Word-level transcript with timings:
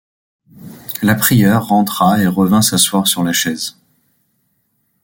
La 1.03 1.13
prieure 1.13 1.67
rentra 1.67 2.19
et 2.23 2.25
revint 2.25 2.63
s’asseoir 2.63 3.05
sur 3.05 3.23
la 3.23 3.33
chaise. 3.33 3.77